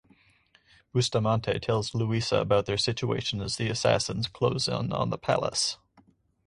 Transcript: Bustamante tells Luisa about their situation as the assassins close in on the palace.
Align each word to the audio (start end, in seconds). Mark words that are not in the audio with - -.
Bustamante 0.93 1.59
tells 1.59 1.93
Luisa 1.93 2.37
about 2.37 2.65
their 2.65 2.75
situation 2.75 3.39
as 3.39 3.57
the 3.57 3.69
assassins 3.69 4.27
close 4.27 4.67
in 4.67 4.91
on 4.91 5.11
the 5.11 5.17
palace. 5.19 5.77